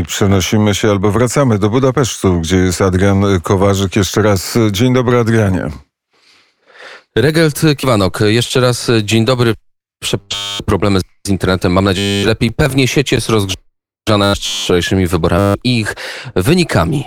I 0.00 0.04
przenosimy 0.04 0.74
się 0.74 0.90
albo 0.90 1.10
wracamy 1.10 1.58
do 1.58 1.70
Budapesztu, 1.70 2.40
gdzie 2.40 2.56
jest 2.56 2.82
Adrian 2.82 3.40
Kowarzyk. 3.42 3.96
Jeszcze 3.96 4.22
raz 4.22 4.58
dzień 4.70 4.94
dobry, 4.94 5.18
Adrianie. 5.18 5.68
Regelt 7.16 7.60
Kiwanok, 7.76 8.20
jeszcze 8.20 8.60
raz 8.60 8.90
dzień 9.02 9.24
dobry. 9.24 9.54
Problemy 10.66 11.00
z 11.26 11.30
internetem, 11.30 11.72
mam 11.72 11.84
nadzieję, 11.84 12.22
że 12.22 12.28
lepiej. 12.28 12.52
Pewnie 12.52 12.88
sieć 12.88 13.12
jest 13.12 13.28
rozgrzana 13.28 14.34
wczorajszymi 14.34 15.06
wyborami 15.06 15.56
i 15.64 15.80
ich 15.80 15.94
wynikami. 16.36 17.04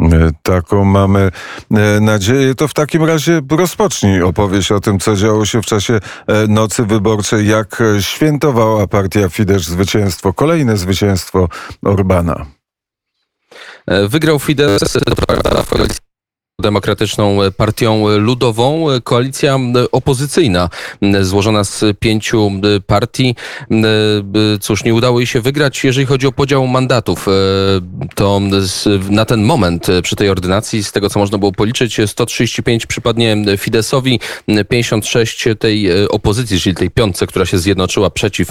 E, 0.00 0.30
taką 0.42 0.84
mamy 0.84 1.30
e, 1.70 2.00
nadzieję. 2.00 2.54
To 2.54 2.68
w 2.68 2.74
takim 2.74 3.04
razie 3.04 3.40
rozpocznij 3.50 4.22
opowieść 4.22 4.72
o 4.72 4.80
tym, 4.80 4.98
co 4.98 5.16
działo 5.16 5.44
się 5.46 5.62
w 5.62 5.66
czasie 5.66 6.00
e, 6.26 6.46
nocy 6.48 6.84
wyborczej, 6.86 7.48
jak 7.48 7.82
świętowała 8.00 8.86
partia 8.86 9.28
Fidesz 9.28 9.66
zwycięstwo, 9.66 10.32
kolejne 10.32 10.76
zwycięstwo 10.76 11.48
Orbana. 11.82 12.46
Wygrał 14.08 14.38
Fidesz, 14.38 14.80
to 14.80 15.26
prawda, 15.26 15.62
w 15.62 15.68
koalicji 15.68 16.03
Demokratyczną 16.60 17.38
Partią 17.56 18.18
Ludową, 18.18 18.86
koalicja 19.04 19.58
opozycyjna 19.92 20.68
złożona 21.20 21.64
z 21.64 21.84
pięciu 21.98 22.50
partii. 22.86 23.34
Cóż, 24.60 24.84
nie 24.84 24.94
udało 24.94 25.20
jej 25.20 25.26
się 25.26 25.40
wygrać, 25.40 25.84
jeżeli 25.84 26.06
chodzi 26.06 26.26
o 26.26 26.32
podział 26.32 26.66
mandatów. 26.66 27.26
To 28.14 28.40
na 29.10 29.24
ten 29.24 29.42
moment 29.42 29.86
przy 30.02 30.16
tej 30.16 30.30
ordynacji, 30.30 30.84
z 30.84 30.92
tego 30.92 31.10
co 31.10 31.18
można 31.18 31.38
było 31.38 31.52
policzyć, 31.52 32.00
135 32.06 32.86
przypadnie 32.86 33.36
Fidesowi, 33.58 34.20
56 34.68 35.44
tej 35.58 36.06
opozycji, 36.08 36.60
czyli 36.60 36.76
tej 36.76 36.90
piątce, 36.90 37.26
która 37.26 37.46
się 37.46 37.58
zjednoczyła 37.58 38.10
przeciw 38.10 38.50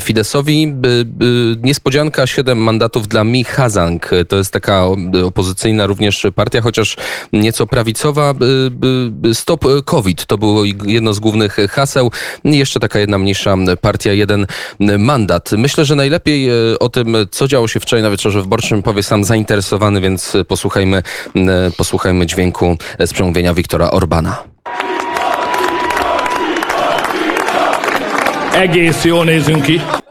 Fidesowi. 0.00 0.74
Niespodzianka, 1.62 2.26
7 2.26 2.58
mandatów 2.58 3.08
dla 3.08 3.24
Mi 3.24 3.44
Hazang. 3.44 4.10
To 4.28 4.36
jest 4.36 4.52
taka 4.52 4.84
opozycyjna 5.24 5.86
również 5.86 6.26
partia, 6.34 6.60
chociaż 6.60 6.96
nieco 7.42 7.66
prawicowa. 7.66 8.34
Stop 9.32 9.64
COVID 9.84 10.26
to 10.26 10.38
było 10.38 10.64
jedno 10.84 11.14
z 11.14 11.18
głównych 11.18 11.56
haseł. 11.70 12.10
Jeszcze 12.44 12.80
taka 12.80 12.98
jedna 12.98 13.18
mniejsza 13.18 13.56
partia, 13.80 14.12
jeden 14.12 14.46
mandat. 14.98 15.50
Myślę, 15.52 15.84
że 15.84 15.96
najlepiej 15.96 16.48
o 16.80 16.88
tym, 16.88 17.16
co 17.30 17.48
działo 17.48 17.68
się 17.68 17.80
wczoraj 17.80 18.02
na 18.02 18.10
wieczorze 18.10 18.40
wyborczym, 18.42 18.82
powie 18.82 19.02
sam 19.02 19.24
zainteresowany, 19.24 20.00
więc 20.00 20.32
posłuchajmy, 20.48 21.02
posłuchajmy 21.76 22.26
dźwięku 22.26 22.76
z 23.06 23.12
przemówienia 23.12 23.54
Wiktora 23.54 23.90
Orbana. 23.90 24.42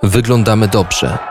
Wyglądamy 0.04 0.68
dobrze. 0.68 1.31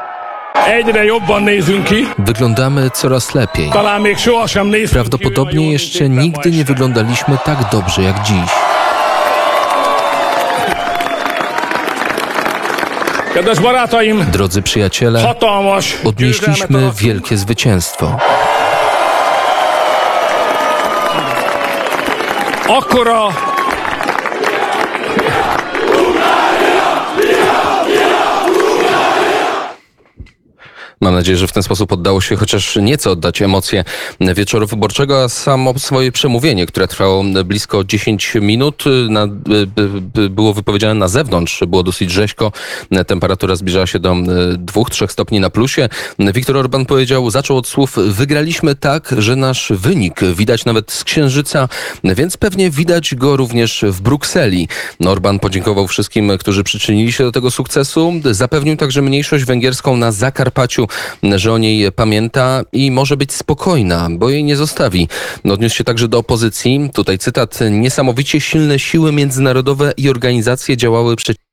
Egyre 0.70 1.04
jobban 1.04 1.42
nézünk 1.42 1.84
ki. 1.84 2.08
Wyglądamy 2.18 2.90
coraz 2.90 3.32
lepiej. 3.34 3.68
Talán 3.68 4.00
még 4.00 4.18
sohasem 4.18 4.66
néztünk 4.66 4.90
Prawdopodobnie 4.92 5.72
jeszcze 5.72 6.08
nigdy 6.08 6.50
nie 6.50 6.64
wyglądaliśmy 6.64 7.38
tak 7.44 7.58
dobrze 7.72 8.02
jak 8.02 8.22
dziś. 8.22 8.50
Drodzy 14.32 14.62
przyjaciele, 14.62 15.34
odnieśliśmy 16.04 16.90
wielkie 16.96 17.36
zwycięstwo. 17.36 18.16
Akkora 22.78 23.49
Mam 31.10 31.16
nadzieję, 31.18 31.38
że 31.38 31.48
w 31.48 31.52
ten 31.52 31.62
sposób 31.62 31.92
oddało 31.92 32.20
się 32.20 32.36
chociaż 32.36 32.76
nieco 32.76 33.10
oddać 33.10 33.42
emocje 33.42 33.84
wieczoru 34.20 34.66
wyborczego, 34.66 35.24
a 35.24 35.28
samo 35.28 35.78
swoje 35.78 36.12
przemówienie, 36.12 36.66
które 36.66 36.88
trwało 36.88 37.24
blisko 37.44 37.84
10 37.84 38.34
minut, 38.40 38.84
na, 39.08 39.26
było 40.30 40.54
wypowiedziane 40.54 40.94
na 40.94 41.08
zewnątrz, 41.08 41.60
było 41.66 41.82
dosyć 41.82 42.10
rzeźko, 42.10 42.52
temperatura 43.06 43.56
zbliżała 43.56 43.86
się 43.86 43.98
do 43.98 44.12
2-3 44.12 45.08
stopni 45.08 45.40
na 45.40 45.50
plusie. 45.50 45.88
Viktor 46.18 46.56
Orban 46.56 46.86
powiedział, 46.86 47.30
zaczął 47.30 47.56
od 47.56 47.68
słów, 47.68 47.96
wygraliśmy 47.96 48.74
tak, 48.74 49.14
że 49.18 49.36
nasz 49.36 49.72
wynik 49.76 50.20
widać 50.34 50.64
nawet 50.64 50.92
z 50.92 51.04
Księżyca, 51.04 51.68
więc 52.04 52.36
pewnie 52.36 52.70
widać 52.70 53.14
go 53.14 53.36
również 53.36 53.84
w 53.88 54.00
Brukseli. 54.00 54.68
Orban 55.06 55.38
podziękował 55.38 55.88
wszystkim, 55.88 56.32
którzy 56.38 56.64
przyczynili 56.64 57.12
się 57.12 57.24
do 57.24 57.32
tego 57.32 57.50
sukcesu, 57.50 58.12
zapewnił 58.30 58.76
także 58.76 59.02
mniejszość 59.02 59.44
węgierską 59.44 59.96
na 59.96 60.12
Zakarpaciu, 60.12 60.86
że 61.36 61.52
o 61.52 61.58
niej 61.58 61.92
pamięta 61.92 62.62
i 62.72 62.90
może 62.90 63.16
być 63.16 63.32
spokojna, 63.32 64.08
bo 64.10 64.30
jej 64.30 64.44
nie 64.44 64.56
zostawi. 64.56 65.08
Odniósł 65.44 65.76
się 65.76 65.84
także 65.84 66.08
do 66.08 66.18
opozycji. 66.18 66.90
Tutaj 66.94 67.18
cytat. 67.18 67.58
Niesamowicie 67.70 68.40
silne 68.40 68.78
siły 68.78 69.12
międzynarodowe 69.12 69.92
i 69.96 70.10
organizacje 70.10 70.76
działały 70.76 71.16
przeciw 71.16 71.50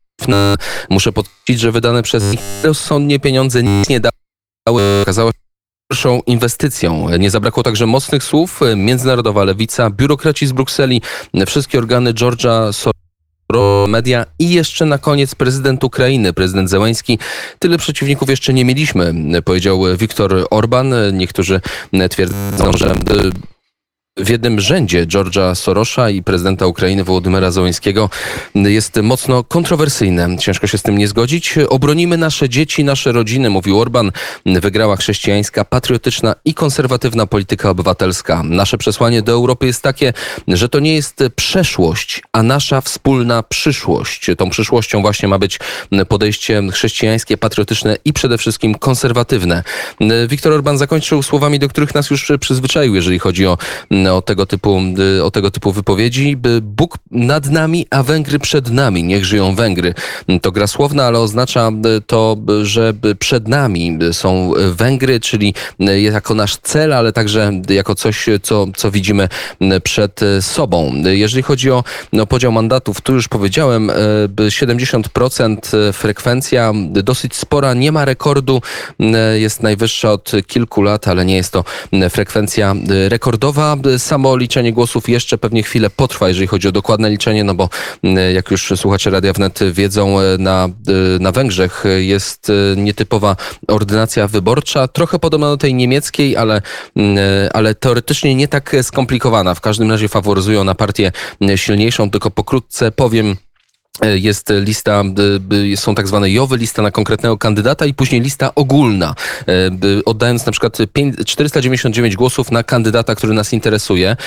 Muszę 0.90 1.12
podkreślić, 1.12 1.60
że 1.60 1.72
wydane 1.72 2.04
przez 2.04 2.32
nich 2.32 2.40
rozsądnie 2.64 3.20
pieniądze 3.20 3.64
nic 3.64 3.90
nie 3.90 4.00
dały. 4.00 5.02
Okazało 5.02 5.32
się 5.32 5.38
pierwszą 5.92 6.22
inwestycją. 6.26 7.10
Nie 7.20 7.32
zabrakło 7.32 7.64
także 7.64 7.86
mocnych 7.86 8.24
słów. 8.24 8.60
Międzynarodowa 8.76 9.44
lewica, 9.44 9.90
biurokraci 9.90 10.48
z 10.48 10.52
Brukseli, 10.52 11.02
wszystkie 11.46 11.78
organy 11.78 12.14
Georgia 12.14 12.74
Soros 12.74 13.07
media 13.88 14.26
i 14.40 14.50
jeszcze 14.50 14.86
na 14.86 14.98
koniec 14.98 15.36
prezydent 15.36 15.84
Ukrainy, 15.84 16.34
prezydent 16.34 16.70
Zełański. 16.70 17.20
Tyle 17.60 17.78
przeciwników 17.78 18.30
jeszcze 18.30 18.54
nie 18.54 18.66
mieliśmy, 18.66 19.14
powiedział 19.46 19.82
Viktor 19.98 20.48
Orban. 20.50 20.94
Niektórzy 21.14 21.62
twierdzą, 22.10 22.72
że 22.78 22.96
w 24.18 24.30
jednym 24.30 24.60
rzędzie 24.60 25.06
Georgia 25.06 25.56
Sorosza 25.56 26.10
i 26.10 26.24
prezydenta 26.24 26.68
Ukrainy 26.68 27.04
Wołodymyra 27.04 27.52
Zełańskiego 27.52 28.10
jest 28.56 28.96
mocno 29.02 29.44
kontrowersyjne. 29.44 30.38
Ciężko 30.38 30.68
się 30.68 30.78
z 30.78 30.82
tym 30.82 30.98
nie 30.98 31.08
zgodzić. 31.08 31.58
Obronimy 31.70 32.18
nasze 32.18 32.50
dzieci, 32.50 32.84
nasze 32.84 33.12
rodziny, 33.12 33.50
mówił 33.50 33.80
Orban. 33.80 34.12
Wygrała 34.46 34.96
chrześcijańska, 34.96 35.66
patriotyczna 35.66 36.36
i 36.46 36.54
konserwatywna 36.54 37.28
polityka 37.28 37.70
obywatelska. 37.70 38.44
Nasze 38.44 38.78
przesłanie 38.78 39.22
do 39.22 39.32
Europy 39.32 39.66
jest 39.66 39.82
takie, 39.82 40.14
że 40.48 40.70
to 40.70 40.80
nie 40.80 40.96
jest 40.96 41.24
przeszłość, 41.36 42.22
a 42.32 42.44
nasza 42.44 42.82
wspólna 42.82 43.44
przyszłość. 43.44 44.32
Tą 44.38 44.50
przyszłością 44.50 45.02
właśnie 45.02 45.28
ma 45.28 45.40
być 45.40 45.60
podejście 46.08 46.64
chrześcijańskie, 46.72 47.38
patriotyczne 47.38 47.98
i 48.06 48.14
przede 48.14 48.38
wszystkim 48.38 48.76
konserwatywne. 48.76 49.64
Viktor 50.30 50.54
Orban 50.54 50.78
zakończył 50.78 51.24
słowami, 51.24 51.60
do 51.60 51.70
których 51.70 51.96
nas 51.96 52.10
już 52.10 52.32
przyzwyczaił, 52.40 52.96
jeżeli 52.96 53.20
chodzi 53.20 53.48
o 53.48 53.58
o 54.14 54.22
tego 54.22 54.46
typu, 54.46 54.82
y, 55.18 55.24
o 55.24 55.32
tego 55.32 55.52
typu 55.52 55.72
wypowiedzi. 55.72 56.38
Bóg 56.62 56.98
nad 57.12 57.50
nami, 57.50 57.88
a 57.90 58.04
Węgry 58.04 58.40
przed 58.40 58.72
nami. 58.72 59.04
Niech 59.04 59.26
żyją 59.26 59.56
Węgry. 59.56 59.94
To 60.42 60.52
gra 60.52 60.68
słowna, 60.68 61.06
ale 61.06 61.20
oznacza 61.20 61.72
y, 61.98 62.02
to, 62.02 62.38
że 62.64 62.94
przed 63.20 63.48
nami 63.48 64.00
są 64.12 64.52
Węgry, 64.72 65.20
czyli 65.20 65.54
y, 65.82 66.02
jako 66.02 66.34
nasz 66.34 66.58
cel, 66.58 66.94
ale 66.94 67.14
także 67.14 67.52
jako 67.70 67.96
coś, 67.96 68.26
co, 68.44 68.66
co 68.76 68.92
widzimy 68.92 69.30
przed 69.84 70.20
sobą. 70.42 70.94
Jeżeli 71.06 71.44
chodzi 71.44 71.72
o 71.72 71.84
no, 72.14 72.26
podział 72.26 72.52
mandatów, 72.52 73.02
tu 73.02 73.14
już 73.14 73.28
powiedziałem, 73.28 73.92
70% 74.48 75.94
frekwencja 75.94 76.74
dosyć 76.90 77.36
spora, 77.36 77.74
nie 77.74 77.92
ma 77.92 78.06
rekordu, 78.06 78.62
jest 79.36 79.64
najwyższa 79.64 80.12
od 80.12 80.32
kilku 80.48 80.82
lat, 80.82 81.08
ale 81.08 81.26
nie 81.26 81.36
jest 81.36 81.54
to 81.54 81.64
frekwencja 82.10 82.76
rekordowa 83.10 83.76
samo 84.00 84.38
liczenie 84.38 84.74
głosów 84.74 85.10
jeszcze 85.10 85.38
pewnie 85.38 85.64
chwilę 85.64 85.90
potrwa, 85.90 86.28
jeżeli 86.28 86.48
chodzi 86.48 86.68
o 86.68 86.72
dokładne 86.72 87.10
liczenie, 87.10 87.44
no 87.44 87.54
bo 87.54 87.70
mm, 88.04 88.36
jak 88.36 88.52
już 88.52 88.74
słuchacze 88.76 89.10
Radia 89.10 89.34
Wnet 89.34 89.60
wiedzą, 89.72 90.20
e, 90.20 90.38
na, 90.38 90.66
e, 90.66 91.20
na 91.20 91.32
Węgrzech 91.32 91.84
jest 91.98 92.50
e, 92.50 92.54
nietypowa 92.76 93.36
ordynacja 93.68 94.28
wyborcza, 94.28 94.88
trochę 94.88 95.20
podobna 95.20 95.48
do 95.48 95.58
tej 95.58 95.74
niemieckiej, 95.74 96.38
ale, 96.38 96.62
mm, 96.96 97.18
ale 97.54 97.76
teoretycznie 97.76 98.36
nie 98.36 98.48
tak 98.48 98.76
skomplikowana. 98.82 99.54
W 99.54 99.62
każdym 99.62 99.92
razie 99.92 100.10
faworyzują 100.10 100.64
na 100.64 100.76
partię 100.76 101.12
silniejszą, 101.56 102.10
tylko 102.10 102.32
pokrótce 102.32 102.92
powiem, 102.92 103.36
jest 104.04 104.54
lista, 104.62 105.04
są 105.76 105.96
tak 105.96 106.08
zwane 106.08 106.32
jowy, 106.32 106.58
lista 106.58 106.82
na 106.82 106.92
konkretnego 106.92 107.38
kandydata 107.38 107.86
i 107.86 107.94
później 107.94 108.22
lista 108.22 108.56
ogólna. 108.56 109.16
E, 109.48 110.06
oddając 110.06 110.46
na 110.46 110.52
przykład 110.52 110.78
499 111.26 112.16
głosów 112.16 112.52
na 112.52 112.64
kandydata, 112.64 113.16
który 113.16 113.34
nas 113.34 113.54
interesuje, 113.54 114.10
e, 114.10 114.18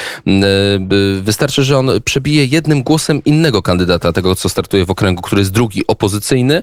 wystarczy, 1.21 1.65
że 1.65 1.79
on 1.79 1.91
przebije 2.05 2.45
jednym 2.45 2.83
głosem 2.83 3.25
innego 3.25 3.63
kandydata, 3.63 4.13
tego 4.13 4.37
co 4.37 4.49
startuje 4.49 4.85
w 4.85 4.91
okręgu, 4.91 5.23
który 5.23 5.41
jest 5.41 5.53
drugi, 5.53 5.87
opozycyjny, 5.87 6.63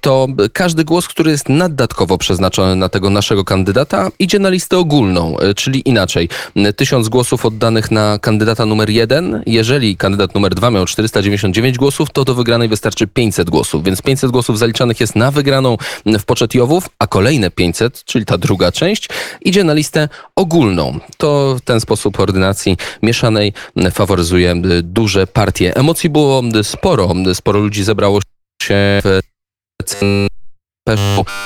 to 0.00 0.26
każdy 0.52 0.84
głos, 0.84 1.08
który 1.08 1.30
jest 1.30 1.48
naddatkowo 1.48 2.18
przeznaczony 2.18 2.76
na 2.76 2.88
tego 2.88 3.10
naszego 3.10 3.44
kandydata, 3.44 4.10
idzie 4.18 4.38
na 4.38 4.48
listę 4.48 4.78
ogólną, 4.78 5.36
czyli 5.56 5.88
inaczej. 5.88 6.28
Tysiąc 6.76 7.08
głosów 7.08 7.46
oddanych 7.46 7.90
na 7.90 8.18
kandydata 8.18 8.66
numer 8.66 8.90
jeden, 8.90 9.42
jeżeli 9.46 9.96
kandydat 9.96 10.34
numer 10.34 10.54
dwa 10.54 10.70
miał 10.70 10.86
499 10.86 11.78
głosów, 11.78 12.09
to 12.12 12.24
do 12.24 12.34
wygranej 12.34 12.68
wystarczy 12.68 13.06
500 13.06 13.50
głosów, 13.50 13.84
więc 13.84 14.02
500 14.02 14.30
głosów 14.30 14.58
zaliczanych 14.58 15.00
jest 15.00 15.16
na 15.16 15.30
wygraną 15.30 15.76
w 16.06 16.24
poczet 16.24 16.54
Jowów, 16.54 16.88
a 16.98 17.06
kolejne 17.06 17.50
500, 17.50 18.04
czyli 18.04 18.26
ta 18.26 18.38
druga 18.38 18.72
część, 18.72 19.08
idzie 19.40 19.64
na 19.64 19.72
listę 19.72 20.08
ogólną. 20.36 21.00
To 21.16 21.56
ten 21.64 21.80
sposób 21.80 22.20
ordynacji 22.20 22.76
mieszanej 23.02 23.52
faworyzuje 23.92 24.54
duże 24.82 25.26
partie. 25.26 25.76
Emocji 25.76 26.10
było 26.10 26.42
sporo, 26.62 27.14
sporo 27.34 27.60
ludzi 27.60 27.84
zebrało 27.84 28.20
się 28.62 29.00
w 29.04 29.20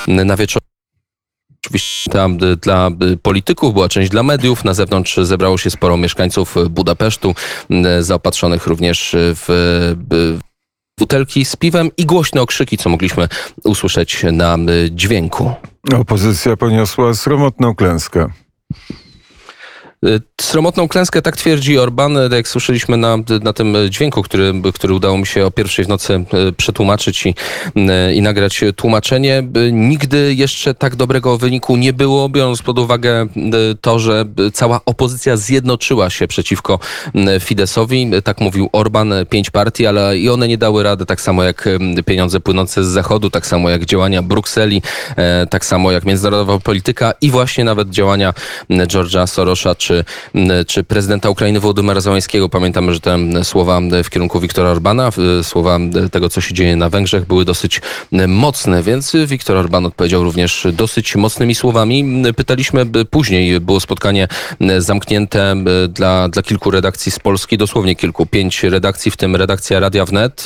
na 0.07 0.37
wieczór. 0.37 0.61
Oczywiście 1.65 2.11
tam 2.11 2.37
dla 2.37 2.89
polityków 3.21 3.73
była 3.73 3.89
część 3.89 4.11
dla 4.11 4.23
mediów. 4.23 4.63
Na 4.63 4.73
zewnątrz 4.73 5.17
zebrało 5.17 5.57
się 5.57 5.69
sporo 5.69 5.97
mieszkańców 5.97 6.55
Budapesztu, 6.69 7.35
zaopatrzonych 7.99 8.67
również 8.67 9.15
w 9.17 10.37
butelki 10.99 11.45
z 11.45 11.55
piwem 11.55 11.89
i 11.97 12.05
głośne 12.05 12.41
okrzyki, 12.41 12.77
co 12.77 12.89
mogliśmy 12.89 13.27
usłyszeć 13.63 14.25
na 14.31 14.57
y, 14.57 14.91
dźwięku. 14.91 15.51
Opozycja 15.97 16.57
poniosła 16.57 17.13
sromotną 17.13 17.75
klęskę. 17.75 18.29
Sromotną 20.41 20.87
klęskę, 20.87 21.21
tak 21.21 21.37
twierdzi 21.37 21.79
Orban, 21.79 22.15
tak 22.15 22.31
jak 22.31 22.47
słyszeliśmy 22.47 22.97
na, 22.97 23.17
na 23.41 23.53
tym 23.53 23.75
dźwięku, 23.89 24.23
który, 24.23 24.53
który 24.73 24.93
udało 24.93 25.17
mi 25.17 25.27
się 25.27 25.45
o 25.45 25.51
pierwszej 25.51 25.85
w 25.85 25.87
nocy 25.87 26.25
y, 26.49 26.53
przetłumaczyć 26.53 27.25
i, 27.25 27.29
y, 28.09 28.13
i 28.13 28.21
nagrać 28.21 28.63
tłumaczenie. 28.75 29.43
Y, 29.57 29.71
Nigdy 29.71 30.33
jeszcze 30.33 30.73
tak 30.73 30.95
dobrego 30.95 31.37
wyniku 31.37 31.75
nie 31.77 31.93
było, 31.93 32.29
biorąc 32.29 32.61
pod 32.61 32.79
uwagę 32.79 33.27
to, 33.81 33.99
że 33.99 34.25
cała 34.53 34.81
opozycja 34.85 35.37
zjednoczyła 35.37 36.09
się 36.09 36.27
przeciwko 36.27 36.79
Fidesowi. 37.39 38.11
Tak 38.23 38.41
mówił 38.41 38.69
Orban, 38.71 39.13
pięć 39.29 39.49
partii, 39.49 39.87
ale 39.87 40.17
i 40.17 40.29
one 40.29 40.47
nie 40.47 40.57
dały 40.57 40.83
rady, 40.83 41.05
tak 41.05 41.21
samo 41.21 41.43
jak 41.43 41.69
pieniądze 42.05 42.39
płynące 42.39 42.83
z 42.83 42.87
Zachodu, 42.87 43.29
tak 43.29 43.47
samo 43.47 43.69
jak 43.69 43.85
działania 43.85 44.21
Brukseli, 44.21 44.81
e, 45.15 45.47
tak 45.47 45.65
samo 45.65 45.91
jak 45.91 46.05
międzynarodowa 46.05 46.59
polityka 46.59 47.13
i 47.21 47.31
właśnie 47.31 47.63
nawet 47.63 47.89
działania 47.89 48.33
George'a 48.69 49.27
Sorosza 49.27 49.75
czy, 49.75 49.94
czy 50.67 50.83
prezydenta 50.83 51.29
Ukrainy 51.29 51.59
Wołodymyra 51.59 52.01
Załańskiego. 52.01 52.49
Pamiętamy, 52.49 52.93
że 52.93 52.99
te 52.99 53.17
słowa 53.43 53.81
w 54.03 54.09
kierunku 54.09 54.39
Viktora 54.39 54.69
Orbana, 54.69 55.09
słowa 55.43 55.79
tego, 56.11 56.29
co 56.29 56.41
się 56.41 56.53
dzieje 56.53 56.75
na 56.75 56.89
Węgrzech, 56.89 57.25
były 57.25 57.45
dosyć 57.45 57.81
mocne, 58.27 58.83
więc 58.83 59.13
Viktor 59.27 59.57
Orban 59.57 59.85
odpowiedział 59.85 60.23
również 60.23 60.67
dosyć 60.73 61.15
mocnymi 61.15 61.55
słowami. 61.55 62.23
Pytaliśmy 62.35 62.85
później, 63.09 63.59
było 63.59 63.79
spotkanie 63.79 64.27
zamknięte 64.77 65.55
dla, 65.89 66.29
dla 66.29 66.43
kilku 66.43 66.71
redakcji 66.71 67.11
z 67.11 67.19
Polski, 67.19 67.57
dosłownie 67.57 67.95
kilku, 67.95 68.25
pięć 68.25 68.63
redakcji, 68.63 69.11
w 69.11 69.17
tym 69.17 69.35
redakcja 69.35 69.79
Radia 69.79 70.05
Wnet 70.05 70.45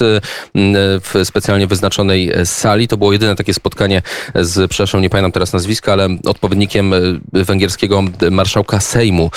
w 1.02 1.22
specjalnie 1.24 1.68
wyznaczonej 1.68 2.32
sali. 2.46 2.88
To 2.88 2.98
było 2.98 3.14
jedyne 3.14 3.36
takie 3.36 3.54
spotkanie 3.54 4.02
z, 4.36 4.70
przepraszam, 4.70 5.02
nie 5.02 5.10
pamiętam 5.10 5.32
teraz 5.32 5.54
nazwiska, 5.54 5.94
ale 5.94 6.08
odpowiednikiem 6.26 6.94
węgierskiego 7.34 8.04
marszałka 8.32 8.80
Sejmu. 8.80 9.29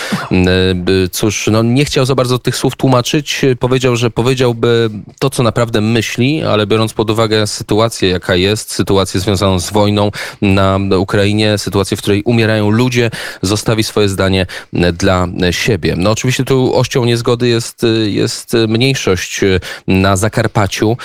Cóż, 1.13 1.49
no 1.53 1.63
nie 1.63 1.85
chciał 1.85 2.05
za 2.05 2.15
bardzo 2.15 2.39
tych 2.39 2.57
słów 2.57 2.77
tłumaczyć. 2.77 3.43
Powiedział, 3.61 3.97
że 3.97 4.11
powiedziałby 4.11 4.91
to, 5.19 5.31
co 5.31 5.43
naprawdę 5.43 5.81
myśli, 5.81 6.43
ale 6.43 6.67
biorąc 6.67 6.93
pod 6.93 7.11
uwagę 7.11 7.47
sytuację, 7.47 8.09
jaka 8.09 8.35
jest, 8.35 8.73
sytuację 8.73 9.21
związaną 9.21 9.61
z 9.61 9.71
wojną 9.71 10.11
na 10.43 10.79
Ukrainie, 10.99 11.59
sytuację, 11.59 11.97
w 11.97 12.01
której 12.01 12.23
umierają 12.23 12.71
ludzie, 12.71 13.11
zostawi 13.43 13.85
swoje 13.85 14.09
zdanie 14.09 14.47
dla 14.99 15.29
siebie. 15.51 15.95
No 15.97 16.11
oczywiście 16.11 16.45
tu 16.45 16.77
ością 16.77 17.05
niezgody 17.05 17.49
jest, 17.49 17.87
jest 18.07 18.57
mniejszość 18.69 19.41
na 19.87 20.17
Zakarpaciu. 20.17 20.97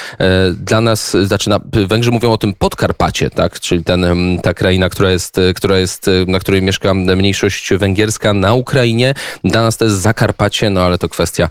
Dla 0.54 0.82
nas, 0.82 1.18
znaczy 1.24 1.50
na, 1.50 1.60
Węgrzy 1.88 2.12
mówią 2.12 2.32
o 2.32 2.38
tym 2.38 2.54
Podkarpacie, 2.54 3.30
tak? 3.30 3.60
czyli 3.60 3.84
ten, 3.84 4.06
ta 4.44 4.54
kraina, 4.54 4.90
która 4.90 5.12
jest, 5.12 5.40
która 5.56 5.78
jest, 5.78 6.10
na 6.28 6.40
której 6.40 6.62
mieszka 6.62 6.94
mniejszość 6.94 7.74
węgierska 7.74 8.34
na 8.34 8.54
Ukrainie. 8.78 9.14
Dla 9.44 9.62
nas 9.62 9.78
to 9.78 9.86
jest 9.86 9.98
Zakarpacie, 9.98 10.70
no 10.70 10.82
ale 10.82 10.98
to 10.98 11.10
kwestia, 11.10 11.50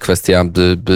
kwestia 0.00 0.44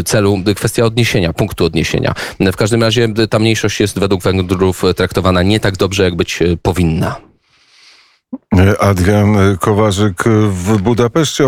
celu, 0.05 0.39
kwestia 0.57 0.85
odniesienia, 0.85 1.33
punktu 1.33 1.65
odniesienia. 1.65 2.15
W 2.41 2.57
każdym 2.57 2.83
razie 2.83 3.09
ta 3.31 3.39
mniejszość 3.39 3.81
jest 3.81 3.99
według 3.99 4.23
Węgrów 4.23 4.83
traktowana 4.97 5.43
nie 5.43 5.61
tak 5.61 5.77
dobrze, 5.77 6.05
jak 6.05 6.15
być 6.15 6.39
powinna. 6.63 7.17
Adrian 8.79 9.59
Kowarzyk 9.61 10.25
w 10.51 10.83
Budapeszcie. 10.83 11.39